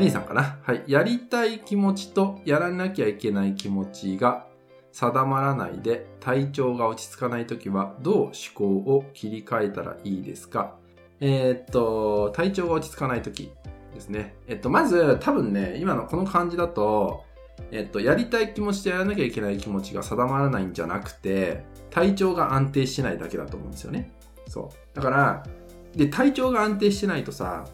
[0.00, 0.58] メイさんかな？
[0.62, 0.82] はい。
[0.86, 4.46] やりたい気持ちとやらなきゃいけない気持ちが
[4.92, 10.74] 定まらないで体調が落ち着かないときはどう思考を切り替えたらいいですか？
[11.20, 13.52] えー、っと、体調が落ち着かないとき
[13.92, 14.34] ですね。
[14.48, 17.24] えっと、まず多分ね、今のこの感じだと、
[17.70, 24.10] えっと、やりたい気持ちとやらなきゃいけない気持ちが定まらないんじゃなくて、体調が安定してないだけだと思うんですよね。
[24.48, 24.96] そう。
[24.96, 25.46] だから、
[25.94, 27.66] で、体調が安定してないとさ、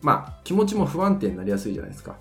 [0.00, 2.16] まあ、気持ちも不安定になりやすいじゃないですか。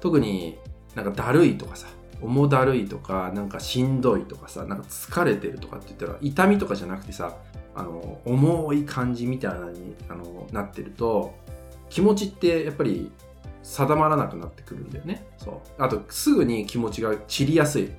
[0.00, 0.58] 特に
[0.94, 1.86] なんかだるいとかさ、
[2.20, 7.36] 重だるいとか、なんかしんどいとかさ、なんか疲れてるとかって言ったら、痛みとかじゃなくてさ、
[7.74, 11.34] あの、重い感じみたいなのにあのなってると、
[11.88, 13.10] 気持ちってやっぱり
[13.62, 15.26] 定まらなくなってくるんだよね。
[15.38, 15.54] そう。
[15.82, 17.90] あと、すぐに気持ちが散りやすい。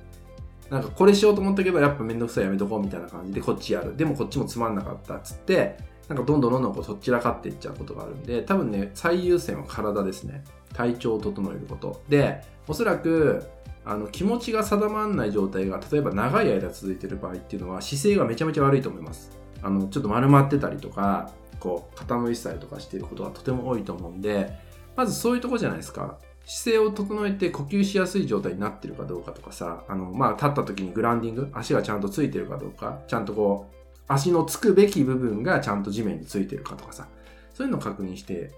[0.70, 3.96] なんかこれしようと思ったけど、やっぱめんどくさいやめとこうみたいな感じでこっちやる。
[3.96, 5.76] でもこっちもつまんなかったっつって、
[6.08, 10.44] なんかどんどんどんどんこうそちらかっていっちゃうことがあるんで、多分ね、最優先は体ですね。
[10.72, 12.02] 体調を整えること。
[12.08, 13.44] で、おそらく、
[13.86, 19.30] あの気持ちが定まらない状態が例えば長い間続いている場合っていうのは姿勢がめちゃめちゃ悪いと思います
[19.62, 24.58] あのちょっと丸まってたりとかこう傾いたりとかしていることがとても多いと思うんで
[24.96, 37.08] まずそういうとこじゃないですか姿勢を整えて呼吸しやすい状態になってるかどうかとかさあの、まあ、立った時にグランディング足がちゃんとついてるかどうかちゃんとこう足のつくべき部分がちゃんと地面についてるかとかさ
[37.54, 38.50] そういうのを確認して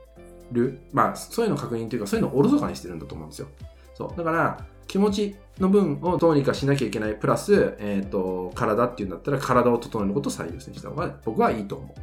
[0.52, 3.48] るまあそういうのを確認というかそういうのをおろそかにしてるんだと思うんですよ
[3.94, 11.94] そうだから気持ちの分をどうにかしなきゃいけないプラス、えっ、ー、と、体っていうんだったら体を整えることを最優先した方が僕はいいと思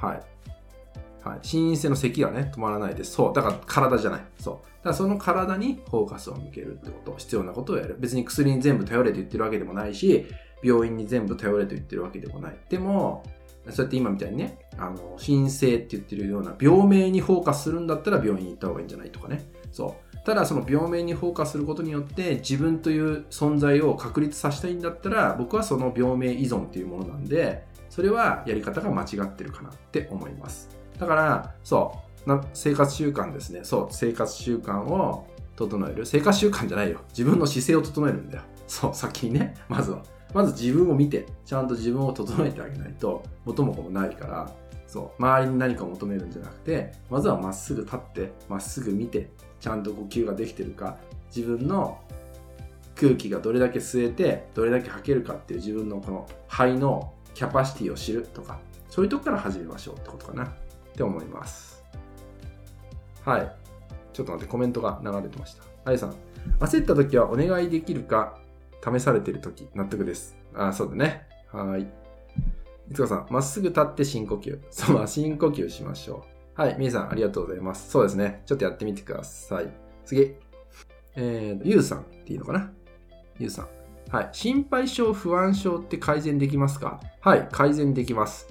[0.00, 0.06] う。
[0.06, 0.22] はい。
[1.26, 1.38] はい。
[1.42, 3.12] 心因性の咳がね、止まらないです。
[3.12, 3.32] そう。
[3.32, 4.20] だから体じゃない。
[4.38, 4.54] そう。
[4.54, 7.96] だからその体にフォーカスを向けるってこと、必要なことをやる。
[7.98, 10.26] 別に薬に全部頼れと言ってるわけでもないし、
[10.62, 12.56] 病院に全部頼れと言ってるわけでもない。
[12.68, 13.24] でも、
[13.70, 19.50] そうやって今みたいにね、あの、申請って言ってるような病名にフォーカスするんだったら病院に行った方がいいんじゃないとかね。
[19.72, 20.08] そう。
[20.24, 30.68] ただその病名にフォーカスすることによって自分という存在を確立させたいんだったら僕はその病名依存っていうものなんでそれはやり方が間違ってるかなって思います。
[30.98, 32.28] だからそう。
[32.28, 33.60] な生活習慣ですね。
[33.62, 33.88] そう。
[33.90, 35.26] 生活習慣を
[35.56, 36.04] 整える。
[36.04, 37.00] 生活習慣じゃないよ。
[37.08, 38.42] 自分の姿勢を整えるんだよ。
[38.68, 40.02] そう先にねまずは。
[40.34, 44.52] まず自分を見てちゃんと自分を整えてあげないと元も子もないから
[44.86, 50.98] そう周りに何かを求めるんじゃなくてまずはまっすぐ立ってまっすぐ見てちゃんと呼吸ができてるか
[51.34, 51.98] 自分の
[52.94, 58.58] 空気がどれだけ吸えてどれだけ吐けるかっていう自分のこの肺のキャパシティを知るとか
[58.90, 60.48] そういうとこから始めましょうってことかなっ
[60.94, 61.84] て思います。
[63.24, 63.52] はい。
[64.12, 65.62] ちょっと待ってコメントが流れてました。
[65.84, 66.16] あやさん。
[66.58, 68.38] 焦った時はお願いできるか
[68.84, 71.82] 試されてる時納得ですあそうだねはい
[72.90, 76.24] いつかさんまっすぐ立って深呼吸 そう深呼吸しましょ
[76.56, 77.88] うはい、みーさんありがとうございます。
[77.88, 78.42] そうですね。
[78.44, 79.68] ちょっとやってみてください。
[80.04, 80.34] 次。
[81.14, 82.72] えー、ゆうさんっていいのかな？
[83.38, 83.68] ゆうさん。
[84.10, 84.28] はい。
[84.32, 86.98] 心配性、不安症って改善できますか？
[87.20, 87.48] はい。
[87.52, 88.48] 改善できます。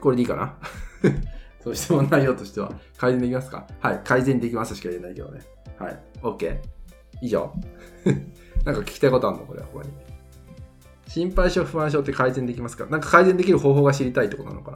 [0.00, 0.54] これでいいかな？
[1.60, 2.72] そう質問内容としては。
[2.96, 3.66] 改善できますか？
[3.80, 4.00] はい。
[4.04, 5.40] 改善できますしか言えないけどね。
[5.80, 6.00] はい。
[6.22, 6.60] OK。
[7.20, 7.52] 以上。
[8.64, 9.44] なんか聞きたいことあるの？
[9.44, 9.90] これは他に。
[11.08, 12.86] 心配性、不安症って改善できますか？
[12.86, 14.72] なんか改善できる方法が知りたいってことなのか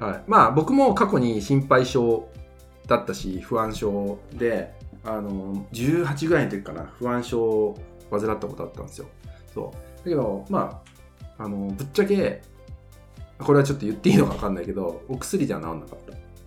[0.00, 0.06] な？
[0.06, 2.28] はい、まあ僕も過去に心配性
[2.86, 4.74] だったし不安症で
[5.04, 7.78] あの18ぐらいの時かな不安症を
[8.10, 9.06] 患ったことあったんですよ。
[9.54, 9.96] そう。
[9.98, 10.82] だけどま
[11.38, 12.42] ああのぶっちゃけ
[13.38, 15.98] これはちょっと言っていいのか分かんないけどお薬では治んなかっ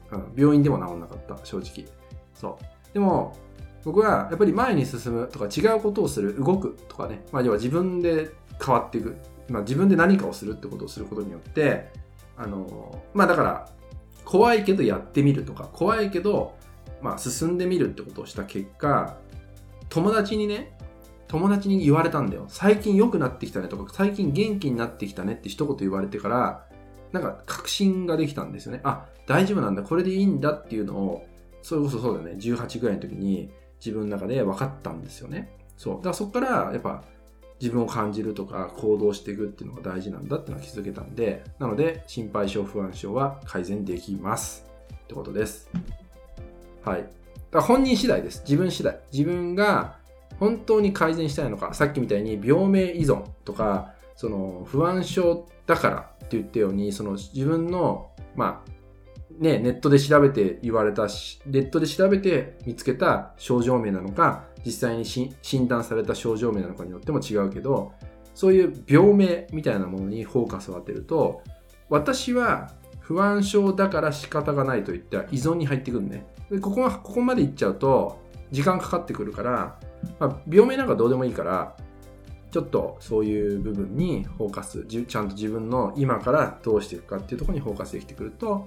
[0.10, 1.88] た、うん、病院でも治んなかった正直。
[2.34, 2.94] そう。
[2.94, 3.36] でも
[3.84, 8.32] 僕はやっぱり前に進むとか違うことをする動くとかね、まあ、要は自分で
[8.64, 9.18] 変わっていく、
[9.48, 11.92] まあ、自分で何かをするってことをすることによって
[12.38, 13.70] あのまあだから
[14.26, 16.56] 怖いけどやってみるとか怖いけど、
[17.02, 19.18] まあ、進んでみるってことをした結果
[19.90, 20.78] 友達にね
[21.28, 22.46] 友達に言われたんだよ。
[22.48, 26.66] 最近良くなってきたねとか最近元気になってきたねって一言言われてから
[27.12, 28.82] なんか確信ができたんですよね。
[28.84, 29.84] あ大丈夫なんだ。
[29.84, 31.26] これでいいんだっていうのを
[31.62, 32.42] それこそそうだよね。
[32.42, 33.52] 18ぐらいの時に
[33.84, 37.04] 自分の中で分かったんですよねそうだからそこからやっぱ
[37.62, 45.70] 自分を感じるとか行動していくっていうのが大事なんだっていうのは気づけたんで、なので心配性不安症は改善できますってことです。
[46.84, 47.02] はい。
[47.02, 47.12] だか
[47.52, 48.42] ら本人次第です。
[48.44, 48.98] 自分次第。
[49.12, 49.98] 自分が
[50.40, 58.72] 本当に改善したいのか、さっきみたいに病名依存とか、その不安症だからって言ったように、その自分の、まあ、
[59.40, 67.94] ね、ネットで調べて言われたし、ネットで調べて見つけた症状名なのか、実際に診断された症状名なのかによっても違うけど、
[68.36, 71.42] そういう病名みたいなものにフォーカスを当てると、
[71.90, 76.28] 私は不安症だから仕方がないと言っては依存に入ってくるね。
[76.52, 78.20] でここここまでいっちゃうと
[78.52, 79.80] 時間かかってくるから、
[80.20, 81.76] まあ、病名なんかどうでもいいから
[82.52, 88.66] ちょっとそういう部分にフォーカスちゃんと自分の今からどうしていくかっていうところにフォーカスできてくると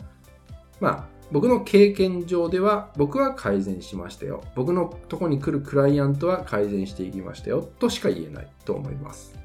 [0.83, 4.43] まあ僕の経験上では僕は改善しましたよ。
[4.57, 9.42] 僕のとこに来るクライアントは改善していきましたよとしか言えないと思います。